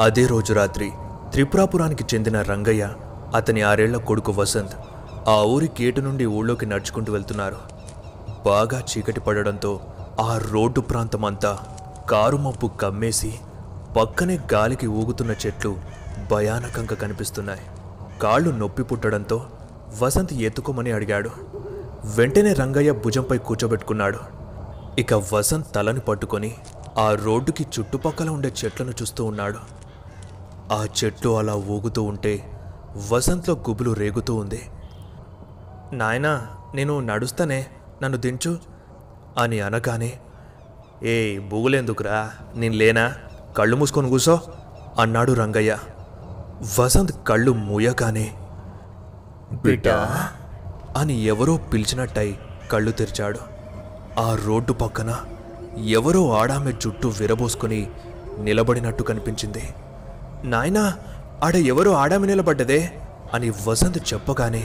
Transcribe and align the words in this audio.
అదే 0.00 0.26
రోజు 0.26 0.52
రాత్రి 0.52 0.90
త్రిపురాపురానికి 1.32 2.04
చెందిన 2.14 2.42
రంగయ్య 2.42 2.94
అతని 3.34 3.62
ఆరేళ్ళ 3.62 3.96
కొడుకు 3.96 4.32
వసంత్ 4.32 4.74
ఆ 5.28 5.42
ఊరి 5.42 5.70
గేటు 5.82 6.00
నుండి 6.00 6.26
ఊళ్ళోకి 6.26 6.66
నడుచుకుంటూ 6.66 7.12
వెళ్తున్నారు. 7.12 7.56
బాగా 8.46 8.82
చీకటి 8.90 9.20
పడడంతో 9.20 9.80
ఆ 10.20 10.38
రోడ్డు 10.50 10.80
ప్రాంతమంతా 10.80 11.58
కారు 12.10 12.36
మబ్బు 12.36 12.66
కమ్మేసి 12.66 13.34
పక్కనే 14.00 14.38
గాలికి 14.52 14.86
ఊగుతున్న 14.86 15.34
చెట్లు 15.46 15.76
భయానకంగా 16.30 16.96
కనిపిస్తున్నాయి. 16.96 17.60
కాళ్ళు 18.22 18.50
నొప్పి 18.50 18.82
పుట్టడంతో 18.82 19.46
వసంత్ 20.02 20.34
ఎత్తుకోమని 20.34 20.92
అడిగాడు. 20.92 21.30
వెంటనే 22.16 22.52
రంగయ్య 22.52 22.92
భుజంపై 22.92 23.38
కూర్చోబెట్టుకున్నాడు. 23.38 24.18
ఇక 24.98 25.14
వసంత్ 25.14 25.74
తలని 25.74 26.00
పట్టుకొని 26.00 26.54
ఆ 26.98 27.14
రోడ్డుకి 27.14 27.66
చుట్టుపక్కల 27.80 28.30
ఉండే 28.30 28.52
చెట్లను 28.64 28.90
చూస్తూ 28.90 29.24
ఉన్నాడు. 29.24 29.83
ఆ 30.72 30.86
చెట్లు 31.04 31.38
అలా 31.38 31.54
ఊగుతూ 31.54 32.02
ఉంటే 32.02 32.60
వసంత్లో 33.10 33.54
గుబులు 33.54 33.90
రేగుతూ 33.90 34.34
ఉంది. 34.34 34.62
నాయనా 35.92 36.46
నేను 36.74 37.00
నడుస్తానే 37.00 37.66
నన్ను 38.02 38.18
దించు 38.18 38.58
అని 39.38 39.60
అనగానే 39.60 40.18
ఏ 41.02 41.38
బూగులేందుకురా? 41.38 42.30
నేను 42.56 42.74
లేనా? 42.74 43.14
కళ్ళు 43.56 43.76
మూసుకొని 43.76 44.10
కూసో 44.10 44.40
అన్నాడు 44.98 45.32
రంగయ్య. 45.32 45.78
వసంత్ 46.80 47.26
కళ్ళు 47.26 47.52
మూయగానే 47.52 48.34
బిడ్డా 49.52 50.28
అని 50.96 51.14
ఎవరో 51.14 51.56
పిలిచినట్టయి 51.56 52.38
కళ్ళు 52.72 52.90
తెరిచాడు. 52.90 53.38
ఆ 54.20 54.38
రోడ్డు 54.44 54.72
పక్కన 54.72 55.20
ఎవరో 55.84 56.32
ఆడామె 56.32 56.72
జుట్టు 56.72 57.08
విరబోసుకొని 57.08 57.90
నిలబడినట్టు 58.38 59.02
కనిపించింది. 59.02 59.74
నాయనా 60.44 60.84
ఆడ 61.42 61.56
ఎవరో 61.56 61.92
ఆడామి 61.92 62.26
నిలబడ్డదే 62.26 62.92
అని 63.34 63.50
వసంత్ 63.50 64.14
చెప్పగానే 64.14 64.64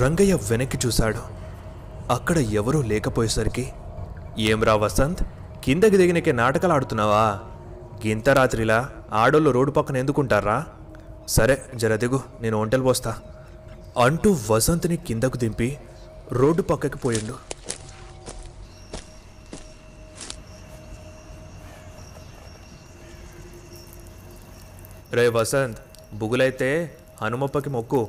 రంగయ్య 0.00 0.34
వెనక్కి 0.34 0.78
చూశాడు. 0.86 1.22
అక్కడ 2.12 2.38
ఎవరూ 2.38 2.82
లేకపోయేసరికి 2.82 3.72
ఏమ్రా 4.38 4.74
వసంత్ 4.74 5.22
కిందకి 5.64 5.96
దిగినకే 5.96 6.32
నాటకాలు 6.32 6.72
ఆడుతున్నావా? 6.72 7.24
గింత 8.02 8.28
రాత్రిలా 8.28 8.90
ఆడోళ్ళు 9.12 9.50
రోడ్డు 9.50 9.72
పక్కన 9.72 9.96
ఎందుకుంటారా? 9.96 10.64
సరే 11.28 11.62
జర 11.74 11.96
దిగు 11.96 12.20
నేను 12.40 12.56
ఒంటలు 12.60 12.82
పోస్తా 12.82 13.12
అంటూ 14.04 14.36
వసంత్ని 14.50 14.96
కిందకు 14.96 15.36
దింపి 15.36 15.78
రోడ్డు 16.32 16.62
పక్కకి 16.62 16.98
పోయిండు. 16.98 17.34
రే 25.14 25.28
వసంత్ 25.28 25.78
బుగులైతే 26.14 26.96
హనుమప్పకి 27.22 27.70
మొక్కు. 27.70 28.08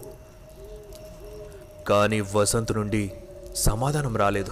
కానీ 1.87 2.21
వసంత్ 2.21 2.71
నుండి 2.77 3.11
సమాధానం 3.55 4.17
రాలేదు. 4.17 4.51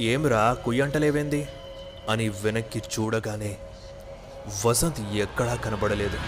ఏమిరా 0.00 0.56
కుయ్యంటలేవేంది 0.64 1.48
అని 2.10 2.28
వెనక్కి 2.28 2.78
చూడగానే 2.78 3.56
వసంత్ 4.66 5.00
ఎక్కడా 5.14 5.54
కనబడలేదు. 5.54 6.18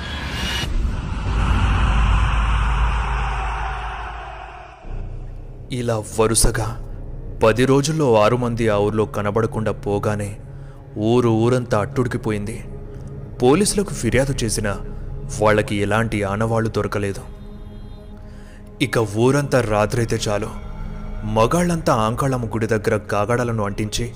ఇలా 5.75 5.99
వరుసగా 6.21 6.69
పది 7.45 7.65
రోజుల్లో 7.67 8.23
ఆరు 8.23 8.37
మంది 8.37 8.69
ఆ 8.69 8.77
ఊర్లో 8.77 9.07
కనబడకుండా 9.07 9.73
పోగానే 9.73 10.41
ఊరు 10.99 11.29
ఊరంతా 11.29 11.79
అట్టుడికిపోయింది 11.79 12.65
పోలీసులకు 13.43 13.95
ఫిర్యాదు 13.95 14.45
చేసినా 14.45 14.96
వాళ్ళకి 15.41 15.77
ఎలాంటి 15.77 16.23
ఆనవాళ్ళు 16.23 16.71
దొరకలేదు. 16.71 17.21
ఇక 18.83 18.99
ఊరంతా 18.99 19.61
రాత్రైతే 19.61 20.21
చాలు. 20.29 20.49
మగాళ్ళంతా 21.25 21.95
ఆంకాళమ్మ 21.95 22.47
గుడి 22.47 22.67
దగ్గర 22.67 22.97
కాగడాలను 22.97 23.65
అంటించి 23.65 24.13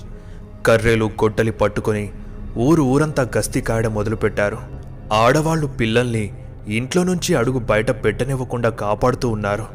కర్రెలు 0.65 1.05
గొడ్డలి 1.05 1.51
పట్టుకొని 1.51 2.11
ఊరు 2.57 2.81
ఊరంతా 2.81 3.29
గస్తీ 3.37 3.61
కాయడం 3.61 3.93
మొదలుపెట్టారు. 3.93 4.57
ఆడవాళ్ళు 5.13 5.67
పిల్లల్ని 5.67 6.33
ఇంట్లో 6.67 7.03
నుంచి 7.03 7.35
అడుగు 7.35 7.59
బయట 7.59 7.91
పెట్టనివ్వకుండా 7.91 8.69
కాపాడుతూ 8.69 9.29
ఉన్నారు. 9.29 9.67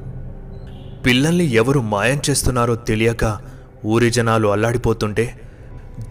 పిల్లల్ని 1.06 1.44
ఎవరు 1.44 1.80
మాయం 1.80 2.20
చేస్తున్నారో 2.30 2.74
తెలియక 2.74 3.38
ఊరి 3.86 4.10
జనాలు 4.10 4.48
అల్లాడిపోతుంటే 4.48 5.41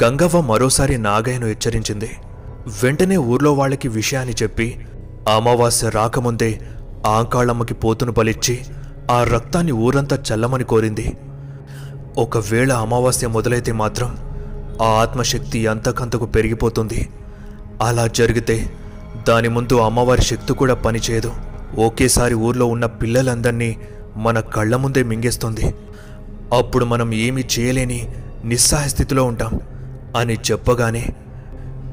గంగవ్వ 0.04 0.42
మరోసారి 0.42 0.98
నాగయ్యను 0.98 1.48
హెచ్చరించింది. 1.48 2.10
వెంటనే 2.84 3.18
ఊర్లో 3.18 3.54
వాళ్ళకి 3.54 3.88
విషయాన్ని 3.88 4.36
చెప్పి 4.44 4.88
అమావాస్య 5.30 5.90
రాకముందే 5.90 6.62
ఆంకాళమ్మకి 7.06 7.74
పోతును 7.74 8.12
బలిచ్చి 8.12 8.60
ఆ 9.12 9.24
రక్తాన్ని 9.24 9.72
ఊరంతా 9.72 10.18
చల్లమని 10.18 10.64
కోరింది. 10.64 11.18
ఒకవేళ 12.18 12.74
అమావాస్య 12.74 13.28
మొదలైతే 13.28 13.72
మాత్రం 13.72 14.18
ఆ 14.82 14.86
ఆత్మశక్తి 14.86 15.68
అంతకంతకు 15.68 16.26
పెరిగిపోతుంది. 16.26 17.10
అలా 17.82 18.08
జరిగితే 18.08 18.74
దాని 19.28 19.48
ముందు 19.48 19.78
అమ్మవారి 19.78 20.22
శక్తి 20.22 20.54
కూడా 20.54 20.74
పనిచేయదు. 20.74 21.34
ఒకేసారి 21.78 22.34
ఊర్లో 22.34 22.66
ఉన్న 22.66 22.86
పిల్లలందరినీ 22.86 23.78
మన 24.18 24.40
కళ్ళ 24.40 24.76
ముందే 24.76 25.04
మింగేస్తుంది. 25.04 25.76
అప్పుడు 26.58 26.86
మనం 26.86 27.14
ఏమీ 27.14 27.44
చేయలేని 27.60 28.16
నిస్సహాయ 28.46 28.88
స్థితిలో 28.88 29.24
ఉంటాం 29.24 29.60
అని 30.18 30.34
చెప్పగానే 30.52 31.16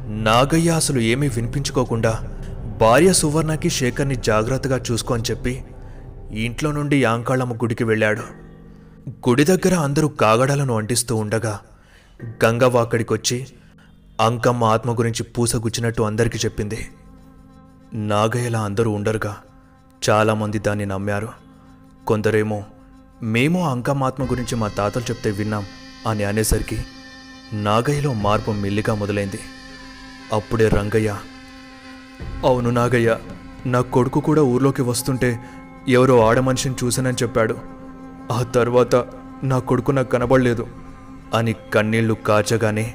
నాగయ్య 0.07 0.71
అసలు 0.71 1.01
ఏమీ 1.01 1.29
వినిపించుకోకుండా 1.29 2.32
భార్య 2.83 3.13
సువర్ణకి 3.13 3.71
శేఖర్ని 3.71 4.15
జాగ్రత్తగా 4.15 4.81
చూసుకొని 4.91 5.23
చెప్పి 5.31 5.65
ఇంట్లో 6.31 6.73
నుండి 6.73 7.03
యాంకాళమ్మ 7.03 7.55
గుడికి 7.55 7.85
వెళ్ళాడు. 7.85 8.21
గుడి 9.29 9.45
దగ్గర 9.45 9.75
అందరూ 9.75 10.09
కాగడాలను 10.09 10.77
అంటిస్తూ 10.77 11.17
ఉండగా 11.17 11.61
గంగవ్వ 12.45 12.81
అక్కడికొచ్చి 12.81 13.47
అంకమ్మ 14.21 14.65
ఆత్మ 14.65 14.99
గురించి 14.99 15.23
పూసగుచ్చినట్టు 15.23 16.03
అందరికీ 16.03 16.39
చెప్పింది. 16.39 16.89
నాగయ్యలా 17.95 18.61
అందరూ 18.61 18.91
ఉండరుగా. 18.91 19.37
చాలామంది 20.11 20.59
దాన్ని 20.59 20.87
నమ్మారు. 20.87 21.29
కొందరేమో 22.07 22.65
మేము 23.23 23.71
అంకమ్మ 23.71 24.05
ఆత్మ 24.05 24.25
గురించి 24.25 24.57
మా 24.57 24.69
తాతలు 24.69 25.03
చెప్తే 25.03 25.31
విన్నాం 25.31 25.67
అని 26.07 26.25
అనేసరికి 26.25 26.85
నాగయ్యలో 27.53 28.13
మార్పు 28.13 28.51
మెల్లిగా 28.51 28.95
మొదలైంది. 28.95 29.41
అప్పుడే 30.33 30.69
రంగయ్య 30.69 31.17
అవును 32.47 32.71
నాగయ్య 32.71 33.19
నా 33.67 33.81
కొడుకు 33.81 34.21
కూడా 34.21 34.43
ఊర్లోకి 34.43 34.83
వస్తుంటే 34.83 35.39
ఎవరో 35.89 36.29
ఆడ 36.29 36.41
మనిషిని 36.41 36.75
చూశానని 36.85 37.17
చెప్పాడు. 37.23 37.57
ఆ 38.33 38.43
తర్వాత 38.43 39.05
నా 39.43 39.59
కొడుకు 39.59 39.93
నాకు 39.93 40.11
కనబడలేదు. 40.11 40.67
అని 41.35 41.53
కన్నీళ్ళు 41.53 42.15
కాచగానే 42.15 42.95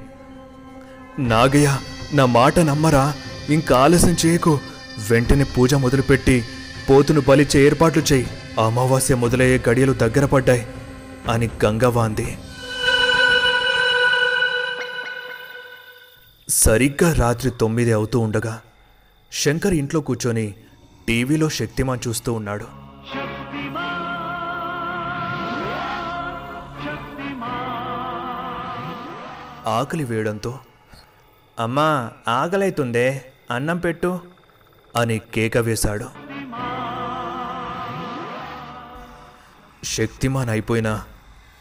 నాగయ్య 1.19 1.77
నా 2.13 2.25
మాట 2.25 2.59
నమ్మరా? 2.59 3.13
ఇంకా 3.49 3.77
ఆలస్యం 3.77 4.16
చేయకు. 4.25 4.59
వెంటనే 5.11 5.43
పూజ 5.43 5.73
మొదలుపెట్టి 5.73 6.43
పోతును 6.89 7.21
బలిచ్చే 7.27 7.66
ఏర్పాట్లు 7.66 8.03
చేయి. 8.13 8.27
అమావాస్య 8.66 9.16
మొదలయ్యే 9.16 9.63
గడియలు 9.69 9.93
దగ్గర 9.93 10.25
పడ్డాయి 10.25 10.67
అని 11.29 11.49
గంగవ్వ 11.66 11.99
అంది 11.99 12.37
సరిగ్గా 16.49 17.13
రాత్రి 17.13 17.51
తొమ్మిది 17.51 17.91
అవుతూ 17.91 18.19
ఉండగా 18.19 18.61
శంకర్ 19.31 19.73
ఇంట్లో 19.73 19.99
కూర్చొని 20.01 20.55
టీవీలో 21.07 21.49
శక్తిమాన్ 21.49 21.99
చూస్తూ 22.07 22.34
ఉన్నాడు. 22.34 22.66
ఆకలి 29.69 30.03
వేయడంతో 30.03 30.59
అమ్మా 31.59 32.11
ఆకలైతుందే 32.28 33.25
అన్నం 33.52 33.78
పెట్టు 33.78 34.19
అని 34.96 35.19
కేక 35.19 35.57
వేశాడు. 35.57 36.07
శక్తిమాన్ 39.84 40.49
అయిపోయినా 40.49 41.03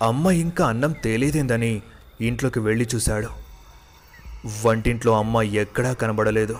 అమ్మ 0.03 0.31
ఇంకా 0.31 0.67
అన్నం 0.67 0.93
తేలేదేందని 0.93 1.83
ఇంట్లోకి 2.21 2.61
వెళ్ళి 2.61 2.89
చూశాడు. 2.95 3.29
వంటింట్లో 4.67 5.19
అమ్మ 5.19 5.43
ఎక్కడా 5.43 5.93
కనబడలేదు. 5.93 6.59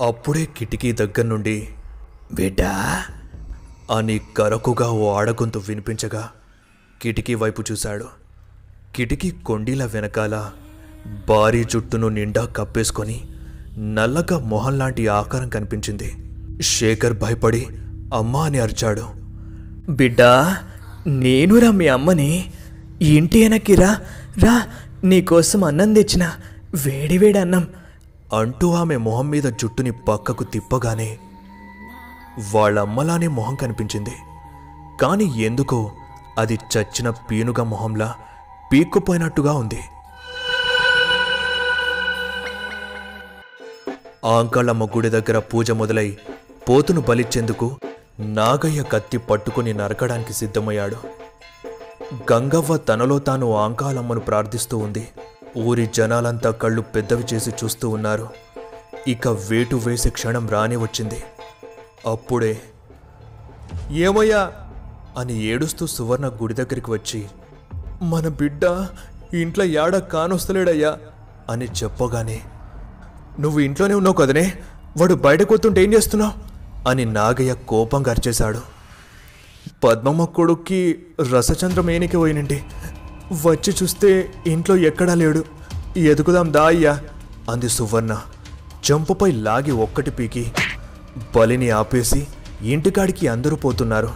అప్పుడే 0.00 0.48
కిటికీ 0.56 0.92
దగ్గర 0.92 1.22
నుండి 1.22 1.68
బిడ్డా 2.34 3.02
అని 3.96 4.20
కరకుగా 4.36 4.90
ఓ 4.90 5.12
ఆడగొంతు 5.12 5.58
వినిపించగా 5.58 6.30
కిటికీ 7.02 7.34
వైపు 7.34 7.64
చూశాడు. 7.72 8.04
కిటికీ 8.96 9.30
కొండీల 9.30 9.84
వెనకాల 9.84 10.50
భారీ 11.28 11.64
జుట్టును 11.64 12.08
నిండా 12.08 12.44
కప్పేసుకొని 12.44 13.28
నల్లగా 13.78 14.38
మొహం 14.38 14.78
లాంటి 14.78 15.08
ఆకారం 15.08 15.48
కనిపించింది. 15.48 16.32
శేఖర్ 16.62 17.18
భయపడి 17.18 17.66
అమ్మ 18.14 18.36
అని 18.36 18.58
అరిచాడు. 18.58 19.06
బిడ్డా 19.88 20.58
నేనురా 21.06 21.70
మీ 21.70 21.88
అమ్మని. 21.88 22.52
ఇంటి 23.02 23.42
వెనక్కి 23.42 23.74
రా. 23.74 24.00
రా 24.38 24.66
నీకోసం 25.04 25.64
అన్నం 25.64 25.94
తెచ్చిన 25.94 26.30
వేడి 26.86 27.18
వేడి 27.18 27.38
అన్నం 27.38 27.66
అంటూ 28.32 28.74
ఆమె 28.74 28.96
మొహం 28.96 29.28
మీద 29.28 29.44
జుట్టుని 29.44 29.90
పక్కకు 29.90 30.44
తిప్పగానే 30.44 31.18
వాళ్ళమ్మలానే 32.52 33.26
మొహం 33.26 33.54
కనిపించింది. 33.54 34.14
కానీ 35.00 35.24
ఎందుకో 35.24 35.92
అది 36.38 36.54
చచ్చిన 36.54 37.10
పీనుగ 37.10 37.62
మొహంలా 37.62 38.14
పీక్కుపోయినట్టుగా 38.72 39.52
ఉంది. 39.52 39.80
ఆంకాళమ్మ 44.24 44.84
గుడి 44.84 45.08
దగ్గర 45.08 45.38
పూజ 45.38 45.70
మొదలై 45.70 46.18
పోతును 46.68 47.00
బలిచ్చేందుకు 47.00 47.76
నాగయ్య 48.20 48.82
కత్తి 48.82 49.18
పట్టుకుని 49.18 49.72
నరకడానికి 49.72 50.32
సిద్ధమయ్యాడు. 50.32 50.96
గంగవ్వ 52.32 52.76
తనలో 52.76 53.18
తాను 53.18 53.56
ఆంకాలమ్మను 53.56 54.20
ప్రార్థిస్తూ 54.20 54.78
ఉంది. 54.78 55.08
ఊరి 55.56 55.86
జనాలంతా 55.86 56.50
కళ్ళు 56.50 56.82
పెద్దవి 56.82 57.24
చేసి 57.34 57.50
చూస్తూ 57.50 57.88
ఉన్నారు. 57.88 58.28
ఇక 59.08 59.28
వేటు 59.28 59.76
వేసే 59.76 60.10
క్షణం 60.10 60.48
రాని 60.48 60.76
వచ్చింది. 60.76 61.22
అప్పుడే 62.06 62.60
ఏమయ్యా? 63.90 64.52
అని 65.18 65.42
ఏడుస్తూ 65.44 65.86
సువర్ణ 65.86 66.28
గుడి 66.28 66.54
దగ్గరికి 66.54 66.90
వచ్చి 66.90 67.26
మన 68.02 68.28
బిడ్డ 68.28 68.86
ఇంట్లో 69.34 69.64
ఏడ 69.64 69.96
కానొస్తలేడయ్యా? 69.96 70.98
అని 71.50 71.64
చెప్పగానే 71.64 72.40
నువ్వు 73.40 73.60
ఇంట్లోనే 73.60 73.94
ఉన్నావు 73.94 74.16
కదనే? 74.16 74.52
వాడు 74.96 75.14
బయటకు 75.14 75.54
వస్తుంటే 75.54 75.84
ఏం 75.84 75.94
చేస్తున్నావు? 75.94 76.32
అని 76.88 77.04
నాగయ్య 77.04 77.54
కోపంగా 77.54 78.10
అరిచేశాడు. 78.10 78.60
పద్మమ్మ 79.84 80.24
కొడుక్కి 80.24 80.98
రసచంద్రం 81.32 81.90
ఏనికి 81.90 82.16
పోయినండి. 82.16 82.62
వచ్చి 83.32 83.74
చూస్తే 83.82 84.32
ఇంట్లో 84.46 84.76
ఎక్కడా 84.76 85.14
లేడు. 85.14 85.44
ఎదుగుదాం 85.96 86.54
దా 86.54 86.66
అయ్యా 86.66 87.00
అంది 87.50 87.68
సువర్ణ. 87.68 88.20
జంపుపై 88.84 89.32
లాగి 89.32 89.70
ఒక్కటి 89.70 90.10
పీకి 90.10 90.52
బలిని 91.36 91.70
ఆపేసి 91.70 92.26
ఇంటికాడికి 92.62 93.28
అందరూ 93.28 93.56
పోతున్నారు. 93.56 94.10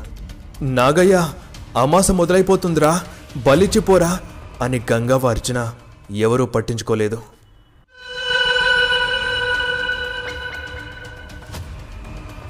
నాగయ్య 0.63 1.29
అమాస 1.77 2.11
మొదలైపోతుందిరా 2.11 3.01
బలిచ్చిపోరా 3.47 4.21
అని 4.63 4.83
గంగవ్వ 4.93 5.29
అర్చన 5.29 5.73
ఎవరూ 6.11 6.47
పట్టించుకోలేదు. 6.47 7.23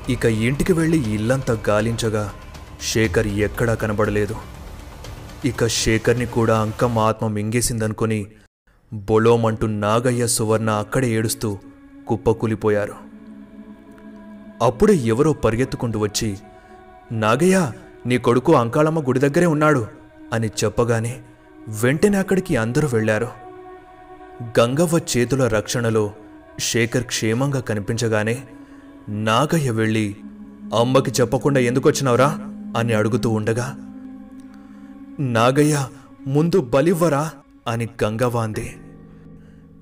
ఇక 0.09 0.25
ఇంటికి 0.25 0.73
వెళ్ళి 0.73 1.15
ఇల్లంతా 1.15 1.59
గాలించగా 1.69 2.33
శేఖర్ 2.93 3.27
ఎక్కడా 3.27 3.75
కనబడలేదు. 3.75 4.35
ఇక 5.45 5.67
శేఖర్ని 5.67 6.27
కూడా 6.27 6.61
అంకమ్మ 6.61 6.99
ఆత్మ 6.99 7.27
మింగేసిందనుకుని 7.27 8.27
బొలోమంటూ 8.93 9.67
నాగయ్య 9.67 10.27
సువర్ణ 10.27 10.71
అక్కడే 10.71 11.11
ఏడుస్తూ 11.11 11.59
కుప్పకూలిపోయారు. 12.09 12.95
అప్పుడే 14.63 14.95
ఎవరో 14.95 15.33
పరిగెత్తుకుంటూ 15.33 15.99
వచ్చి 15.99 16.39
నాగయ్య 17.13 17.73
నీ 18.07 18.19
కొడుకు 18.19 18.53
అంకాళమ్మ 18.53 19.01
గుడి 19.01 19.21
దగ్గరే 19.21 19.47
ఉన్నాడు 19.47 19.87
అని 20.33 20.47
చెప్పగానే 20.47 21.21
వెంటనే 21.69 22.17
అక్కడికి 22.17 22.57
అందరూ 22.57 22.89
వెళ్ళారు. 22.93 23.29
గంగవ్వ 24.61 24.99
చేతుల 24.99 25.47
రక్షణలో 25.47 26.13
శేఖర్ 26.59 27.03
క్షేమంగా 27.03 27.61
కనిపించగానే 27.61 28.43
నాగయ్య 29.09 29.71
వెళ్ళి 29.71 30.17
అమ్మకి 30.81 31.11
చెప్పకుండా 31.11 31.61
ఎందుకొచ్చినావురా 31.61 32.39
అని 32.79 32.93
అడుగుతూ 32.93 33.31
ఉండగా 33.31 33.90
నాగయ్య 35.21 35.89
ముందు 36.27 36.61
బలివ్వరా? 36.61 37.33
అని 37.69 37.89
గంగవాంది. 38.05 38.77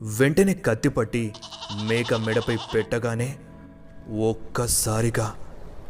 వెంటనే 0.00 0.55
కత్తిపట్టి 0.55 1.35
మేక 1.82 2.14
మెడపై 2.14 2.56
పెట్టగానే 2.75 3.38
ఒక్కసారిగా 4.20 5.35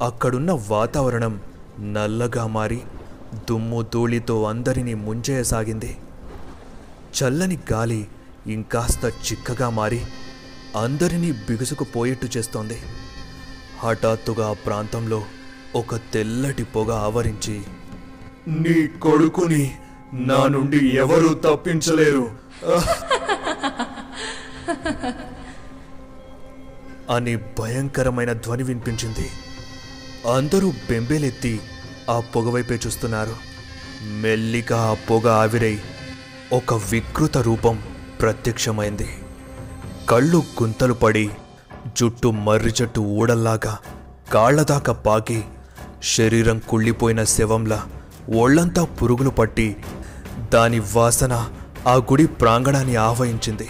అక్కడున్న 0.03 0.61
వాతావరణం 0.69 1.41
నల్లగా 1.81 2.47
మారి 2.47 2.81
దుమ్ము 3.35 3.83
ధూళితో 3.83 4.45
అందరినీ 4.45 4.95
ముంచేయసాగింది. 4.95 5.97
చల్లని 7.23 7.59
గాలి 7.73 8.09
ఇంకాస్త 8.47 9.05
చిక్కగా 9.05 9.71
మారి 9.71 10.01
అందరినీ 10.77 11.33
బిగుసుకుపోయేట్టు 11.33 12.39
చేస్తోంది. 12.39 12.79
హఠాత్తుగా 13.79 14.51
ఆ 14.51 14.53
ప్రాంతంలో 14.53 15.23
ఒక 15.77 15.97
తెల్లటి 15.97 16.65
పొగ 16.65 16.93
ఆవరించి 16.93 17.63
నీ 18.49 18.87
కొడుకుని 18.87 19.79
నా 20.13 20.47
నుండి 20.47 20.97
ఎవరూ 20.97 21.35
తప్పించలేరు. 21.35 22.31
అని 27.11 27.37
భయంకరమైన 27.37 28.33
ధ్వని 28.33 28.63
వినిపించింది. 28.63 29.31
అందరూ 30.35 30.71
బెంబేలెత్తి 30.71 31.61
ఆ 32.11 32.21
పొగవైపే 32.21 32.75
చూస్తున్నారు. 32.75 33.33
మెల్లిగా 34.03 34.91
ఆ 34.91 34.95
పొగ 34.95 35.29
ఆవిరై 35.29 35.79
ఒక 36.53 36.75
వికృత 36.75 37.39
రూపం 37.39 37.83
ప్రత్యక్షమైంది. 38.21 39.09
కళ్ళు 40.11 40.43
గుంతలు 40.63 40.93
పడి 40.93 41.31
జుట్టు 41.99 42.29
మర్రి 42.29 42.73
చెట్టు 42.83 43.01
ఊడల్లాగా 43.01 43.79
కాళ్ళదాకా 44.33 44.93
పాకి 44.93 45.45
శరీరం 46.03 46.63
కుళ్ళిపోయిన 46.69 47.25
శవంలా 47.25 47.87
ఒళ్ళంతా 48.35 48.85
పురుగులు 48.85 49.31
పట్టి 49.31 49.77
దాని 50.55 50.81
వాసన 50.95 51.51
ఆ 51.87 51.95
గుడి 51.97 52.27
ప్రాంగణాన్ని 52.27 52.97
ఆవహించింది. 52.97 53.69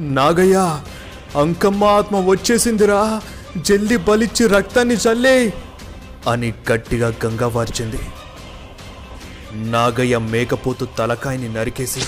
నాగయ్య 0.00 0.80
అంకమ్మ 1.36 1.84
ఆత్మ 1.84 2.16
వచ్చేసిందిరా. 2.30 3.20
జల్ది 3.56 3.96
బలిచ్చి 3.96 4.46
రక్తాన్ని 4.46 4.94
చల్లే 4.94 5.52
అని 6.28 6.54
గట్టిగా 6.72 7.14
గంగవార్చింది 7.24 8.00
నాగయ్య 9.52 10.18
మేకపోతు 10.18 10.84
తలకాయని 10.98 11.48
నరికేసి 11.48 12.02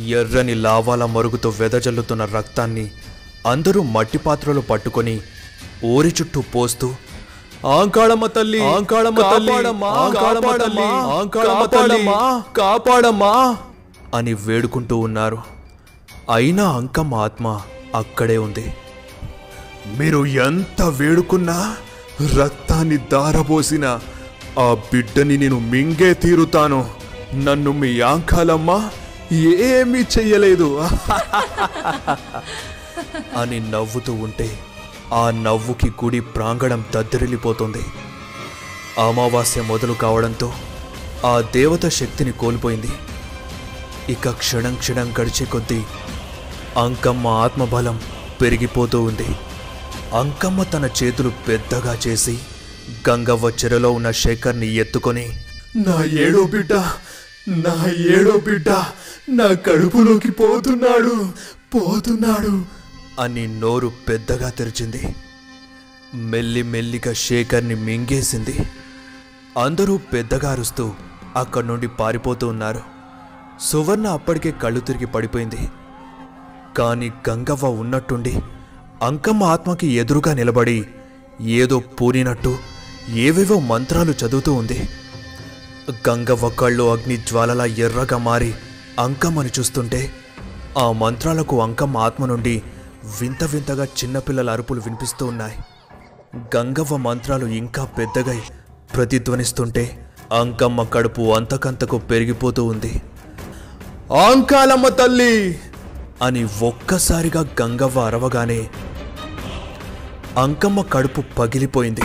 ఎర్రని 0.00 0.54
లావాల 0.54 1.04
మరుగుతో 1.04 1.48
వెదజల్లుతున్న 1.58 2.24
రక్తాన్ని 2.24 2.90
అందరూ 3.46 3.82
మట్టి 3.82 4.18
పాత్రలు 4.18 4.60
పట్టుకొని 4.60 5.20
ఊరి 5.84 6.08
చుట్టూ 6.08 6.40
పోస్తూ 6.54 6.94
ఆంకాళమ్మ 7.66 8.26
తల్లి 8.26 8.60
ఆంకాళమ్మ 8.60 9.20
తల్లి 9.32 9.52
ఆంకాళమ్మ 9.86 10.56
తల్లి 10.56 10.82
ఆంకాళమ్మ 10.82 11.64
తల్లి 11.64 12.04
కాపాడమ్మా 12.56 13.56
అని 14.14 14.34
వేడుకుంటూ 14.34 14.96
ఉన్నారు. 14.96 15.38
అయినా 16.30 16.70
అంకమ్మ 16.70 17.14
ఆత్మ 17.14 17.60
అక్కడే 17.94 18.38
ఉంది. 18.38 18.72
మీరు 19.98 20.26
ఎంత 20.26 20.82
వేడుకున్నా 20.82 21.76
రక్తాన్ని 22.38 22.96
దారబోసిన 22.96 24.00
ఆ 24.58 24.74
బిడ్డని 24.92 25.36
నేను 25.36 25.58
మింగే 25.60 26.14
తీరుతాను. 26.14 26.90
నన్ను 27.34 27.72
మీ 27.72 28.00
ఆంకాలమ్మ 28.00 28.90
ఏమీ 29.32 30.00
చెయ్యలేదు. 30.18 30.68
అని 33.36 33.70
నవ్వుతూ 33.70 34.12
ఉంటే 34.12 34.58
ఆ 35.14 35.24
నవ్వుకి 35.44 35.88
గుడి 36.00 36.20
ప్రాంగణం 36.34 36.80
దద్దరిల్లిపోతుంది. 36.94 37.82
అమావాస్య 39.06 39.62
మొదలు 39.62 39.94
కావడంతో 40.04 40.48
ఆ 41.26 41.34
దేవత 41.56 41.86
శక్తిని 41.98 42.32
కోల్పోయింది. 42.32 42.92
ఇక 44.12 44.30
క్షణం 44.40 44.74
క్షణం 44.82 45.08
గడిచే 45.20 45.44
కొద్దీ 45.44 45.80
అంకమ్మ 46.76 47.26
ఆత్మబలం 47.44 47.96
పెరిగిపోతూ 48.40 48.98
ఉంది. 49.02 49.28
అంకమ్మ 50.20 50.62
తన 50.62 50.84
చేతులు 50.98 51.30
పెద్దగా 51.48 51.94
చేసి 52.04 52.34
గంగవ్వ 53.08 53.50
చెరలో 53.60 53.90
ఉన్న 53.98 54.08
శేఖర్ని 54.22 54.68
ఎత్తుకొని 54.82 55.26
నా 55.86 55.96
ఏడో 56.24 56.42
బిడ్డ 56.54 56.72
నా 57.64 57.76
ఏడో 58.16 58.34
బిడ్డ 58.46 58.68
నా 59.38 59.48
కడుపులోకి 59.66 60.30
పోతున్నాడు 60.40 61.14
పోతున్నాడు 61.74 62.54
అని 63.20 63.60
నోరు 63.60 63.92
పెద్దగా 64.08 64.48
తెరిచింది. 64.48 65.14
మెల్లి 66.14 66.62
మెల్లిగా 66.62 67.12
శేఖర్ని 67.12 67.74
మింగేసింది. 67.74 68.58
అందరూ 69.58 69.96
పెద్దగా 69.96 70.50
అరుస్తూ 70.50 70.92
అక్కడి 71.36 71.66
నుండి 71.66 71.88
పారిపోతూ 71.88 72.48
ఉన్నారు. 72.48 72.80
సువర్ణ 73.60 74.06
అప్పటికే 74.06 74.50
కళ్ళు 74.50 74.80
తిరిగి 74.80 75.06
పడిపోయింది. 75.06 75.68
కానీ 76.78 77.12
గంగవ్వ 77.28 77.68
ఉన్నట్టుండి 77.68 78.40
అంకమ్మ 79.02 79.44
ఆత్మకి 79.44 79.86
ఎదురుగా 79.86 80.34
నిలబడి 80.34 80.86
ఏదో 81.40 81.78
పూనినట్టు 81.80 82.58
ఏవేవో 83.08 83.60
మంత్రాలు 83.60 84.12
చదువుతూ 84.12 84.52
ఉంది. 84.52 84.88
గంగవ్వ 86.08 86.48
కళ్ళు 86.48 86.92
అగ్ని 86.92 87.16
జ్వాలలా 87.16 87.64
ఎర్రగా 87.64 88.18
మారి 88.18 88.54
అంకమ్మని 88.98 89.50
చూస్తుంటే 89.58 90.12
ఆ 90.78 90.92
మంత్రాలకు 90.92 91.62
అంకమ్మ 91.62 91.98
ఆత్మ 91.98 92.26
నుండి 92.26 92.62
వింత 93.04 93.44
వింతగా 93.44 93.84
చిన్నపిల్లల 93.84 94.50
అరుపులు 94.50 94.80
వినిపిస్తూ 94.80 95.26
ఉన్నాయి. 95.26 95.58
గంగవ్వ 96.56 96.96
మంత్రాలు 96.96 97.46
ఇంకా 97.46 97.84
పెద్దగై 97.84 98.40
ప్రతిధ్వనిస్తుంటే 98.96 100.12
అంకమ్మ 100.32 100.82
కడుపు 100.82 101.34
అంతకంతకు 101.34 101.98
పెరిగిపోతూ 101.98 102.64
ఉంది. 102.64 103.02
ఆంకాలమ్మ 104.12 104.88
తల్లి! 104.88 105.60
అని 106.22 106.44
ఒక్కసారిగా 106.44 107.40
గంగవ్వ 107.62 108.00
అరవగానే 108.00 108.70
అంకమ్మ 110.38 110.82
కడుపు 110.82 111.22
పగిలిపోయింది. 111.38 112.02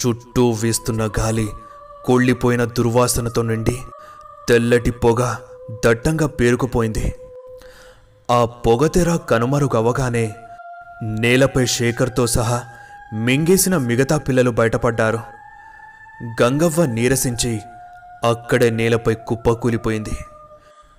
చుట్టూ 0.00 0.50
వీస్తున్న 0.50 1.08
గాలి 1.20 1.48
కొళ్ళిపోయిన 2.04 2.64
దుర్వాసనతో 2.64 3.42
నిండి 3.42 3.78
తెల్లటి 4.48 4.90
పొగ 4.90 5.36
దట్టంగా 5.86 6.26
పేరుకుపోయింది. 6.26 7.14
ఆ 8.30 8.44
పొగతెర 8.44 9.16
కనుమరుగవగానే 9.16 10.34
నేలపై 11.02 11.66
శేఖర్తో 11.66 12.26
సహా 12.26 12.62
మింగేసిన 13.12 13.76
మిగతా 13.76 14.18
పిల్లలు 14.18 14.50
బయటపడ్డారు. 14.50 15.18
గంగవ్వ 16.42 16.84
నీరసించి 16.84 17.60
అక్కడే 18.24 18.70
నేలపై 18.70 19.14
కుప్పకూలిపోయింది 19.14 20.16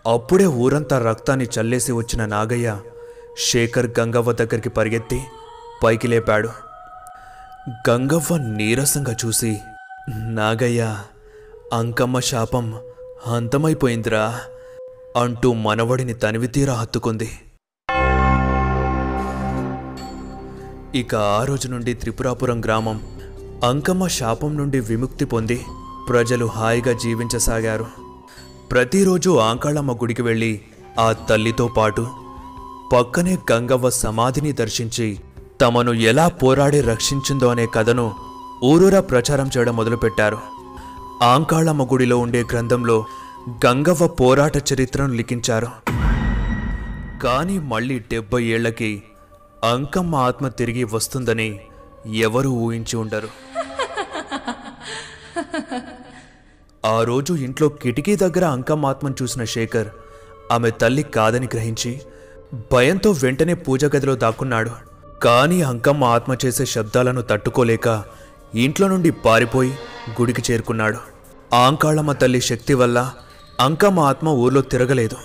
అప్పుడే 0.07 0.45
ఊరంతా 0.45 0.99
రక్తాన్ని 0.99 1.47
చల్లేసి 1.59 1.91
వచ్చిన 1.91 2.25
నాగయ్య 2.25 2.77
శేఖర్ 3.47 3.87
గంగవ్వ 3.99 4.31
దగ్గరికి 4.31 4.69
పరిగెత్తి 4.69 5.23
పైకి 5.83 6.07
లేపాడు. 6.07 6.49
గంగవ్వ 7.89 8.37
నీరసంగా 8.37 9.15
చూసి 9.25 9.61
నాగయ్య 10.09 10.97
అంకమ్మ 11.73 12.19
శాపం 12.19 12.79
అంతమైపోయిందిరా. 13.27 14.39
అంటూ 15.17 15.53
మనవడిని 15.53 16.13
తనివితీరా 16.13 16.73
హత్తుకుంది. 16.73 17.29
ఇక 20.95 21.15
ఆ 21.15 21.43
రోజు 21.43 21.67
నుండి 21.67 21.93
త్రిపురాపురం 21.93 22.65
గ్రామం 22.65 23.01
అంకమ్మ 23.63 24.07
శాపం 24.07 24.57
నుండి 24.57 24.79
విముక్తి 24.79 25.25
పొంది 25.25 25.65
ప్రజలు 26.09 26.45
హాయిగా 26.45 26.93
జీవించసాగారు. 26.93 27.85
ప్రతిరోజు 28.71 29.37
ఆంకాళమ్మ 29.37 29.91
గుడికి 29.91 30.21
వెళ్ళి 30.21 30.61
ఆ 30.99 31.11
తల్లితో 31.11 31.67
పాటు 31.67 32.07
పక్కనే 32.93 33.37
గంగవ్వ 33.51 33.89
సమాధిని 33.89 34.51
దర్శించి 34.51 35.19
తమను 35.61 35.91
ఎలా 35.91 36.27
పోరాడి 36.27 36.81
రక్షించిందో 36.81 37.47
అనే 37.47 37.65
కథను 37.65 38.13
ఊరూరా 38.63 38.99
ప్రచారం 38.99 39.49
చేయడం 39.57 39.75
మొదలుపెట్టారు. 39.75 40.37
ఆంకాళమ్మ 41.23 41.83
గుడిలో 41.83 42.17
ఉండే 42.17 42.43
గ్రంథంలో 42.51 43.05
గంగవ్వ 43.49 44.07
పోరాట 44.07 44.57
చరిత్రను 44.57 45.13
లిఖించారు. 45.13 45.67
కానీ 47.23 47.59
మళ్ళీ 47.59 47.99
డెబ్బై 47.99 48.43
ఏళ్ళకి 48.43 49.03
అంకమ్మ 49.63 50.15
ఆత్మ 50.15 50.47
తిరిగి 50.47 50.83
వస్తుందని 50.83 51.59
ఎవరూ 52.15 52.51
ఊహించి 52.51 52.95
ఉండరు. 52.97 53.29
ఆ 56.85 57.03
రోజు 57.03 57.33
ఇంట్లో 57.33 57.69
కిటికీ 57.69 58.15
దగ్గర 58.15 58.45
అంకమ్మ 58.45 58.85
ఆత్మను 58.85 59.15
చూసిన 59.21 59.43
శేఖర్ 59.43 59.87
ఆమె 60.51 60.71
తల్లి 60.71 61.03
కాదని 61.03 61.47
గ్రహించి 61.53 62.01
భయంతో 62.71 63.11
వెంటనే 63.11 63.53
పూజ 63.53 63.85
గదిలో 63.85 64.15
దాక్కున్నాడు. 64.15 64.71
కానీ 65.23 65.61
అంకమ్మ 65.61 66.03
ఆత్మ 66.03 66.35
చేసే 66.45 66.65
శబ్దాలను 66.65 67.21
తట్టుకోలేక 67.21 68.03
ఇంట్లో 68.55 68.87
నుండి 68.87 69.11
పారిపోయి 69.11 69.77
గుడికి 70.21 70.51
చేరుకున్నాడు. 70.51 70.97
ఆంకాళమ్మ 71.55 72.11
తల్లి 72.11 72.41
శక్తి 72.41 72.73
వల్ల 72.73 73.13
అంకమ్మ 73.63 73.99
ఆత్మ 74.09 74.29
ఊర్లో 74.43 74.61
తిరగలేదు. 74.71 75.17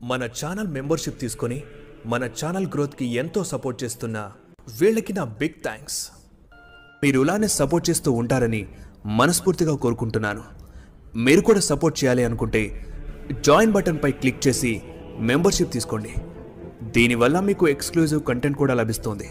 మన 0.00 0.22
ఛానల్ 0.38 0.70
మెంబర్షిప్ 0.76 1.18
తీసుకొని 1.22 1.58
మన 2.12 2.24
ఛానల్ 2.40 2.66
గ్రోత్కి 2.74 3.06
ఎంతో 3.22 3.40
సపోర్ట్ 3.50 3.78
చేస్తున్న 3.84 4.18
వీళ్ళకి 4.80 5.12
నా 5.18 5.24
బిగ్ 5.40 5.58
థ్యాంక్స్. 5.66 5.98
మీరు 7.02 7.20
ఇలానే 7.24 7.48
సపోర్ట్ 7.58 7.88
చేస్తూ 7.90 8.12
ఉంటారని 8.20 8.62
మనస్ఫూర్తిగా 9.20 9.74
కోరుకుంటున్నాను. 9.84 10.44
మీరు 11.26 11.42
కూడా 11.48 11.60
సపోర్ట్ 11.70 11.98
చేయాలి 12.00 12.24
అనుకుంటే 12.28 12.62
జాయిన్ 13.48 13.74
బటన్పై 13.76 14.12
క్లిక్ 14.22 14.44
చేసి 14.46 14.72
మెంబర్షిప్ 15.30 15.74
తీసుకోండి. 15.76 16.14
దీనివల్ల 16.96 17.40
మీకు 17.50 17.66
ఎక్స్క్లూజివ్ 17.74 18.22
కంటెంట్ 18.30 18.60
కూడా 18.62 18.76
లభిస్తుంది. 18.80 19.28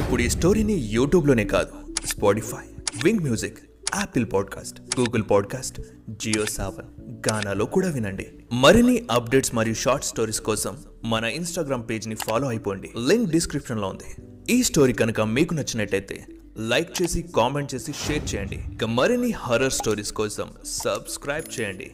ఇప్పుడు 0.00 0.22
ఈ 0.22 0.30
స్టోరీని 0.36 0.78
యూట్యూబ్లోనే 0.96 1.46
కాదు 1.54 1.74
Spotify. 2.14 2.64
Wynk 3.04 3.20
music 3.20 3.58
Apple 3.96 4.26
podcast 4.32 4.80
Google 4.80 5.22
podcast 5.30 5.80
Jio 6.10 6.46
Saavn 6.46 6.86
గానాలో 7.28 7.64
కూడా 7.64 7.90
వినండి. 7.90 8.26
మరిన్ని 8.52 9.06
అప్డేట్స్ 9.10 9.54
మరియు 9.54 9.74
షార్ట్ 9.74 10.04
స్టోరీస్ 10.04 10.40
కోసం 10.40 10.78
మన 11.04 11.24
ఇన్స్టాగ్రామ్ 11.24 11.88
పేజ్ని 11.90 12.14
ఫాలో 12.14 12.48
అయిపోండి. 12.48 12.90
లింక్ 13.08 13.30
డిస్క్రిప్షన్లో 13.30 13.88
ఉంది. 13.88 14.22
ఈ 14.52 14.62
స్టోరీ 14.62 14.92
కనుక 14.92 15.20
మీకు 15.20 15.54
నచ్చినట్టయితే 15.54 16.26
లైక్ 16.58 17.02
చేసి 17.02 17.22
కామెంట్ 17.22 17.74
చేసి 17.74 17.92
షేర్ 17.92 18.34
చేయండి. 18.34 18.62
ఇక 18.72 18.84
మరిన్ని 18.84 19.30
హర్రర్ 19.30 19.72
స్టోరీస్ 19.72 20.12
కోసం 20.12 20.48
సబ్స్క్రైబ్ 20.64 21.60
చేయండి. 21.60 21.90